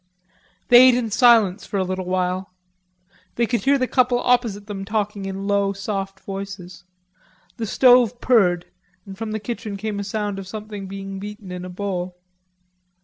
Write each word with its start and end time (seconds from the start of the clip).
They 0.69 0.87
ate 0.87 0.95
in 0.95 1.11
silence 1.11 1.63
for 1.67 1.77
a 1.77 1.83
little 1.83 2.07
while. 2.07 2.55
They 3.35 3.45
could 3.45 3.65
hear 3.65 3.77
the 3.77 3.85
couple 3.87 4.17
opposite 4.17 4.65
them 4.65 4.83
talking 4.83 5.25
in 5.25 5.45
low 5.45 5.73
soft 5.73 6.21
voices. 6.21 6.85
The 7.57 7.67
stove 7.67 8.19
purred, 8.19 8.65
and 9.05 9.15
from 9.15 9.31
the 9.31 9.39
kitchen 9.39 9.77
came 9.77 9.99
a 9.99 10.03
sound 10.03 10.39
of 10.39 10.47
something 10.47 10.87
being 10.87 11.19
beaten 11.19 11.51
in 11.51 11.63
a 11.63 11.69
bowl. 11.69 12.17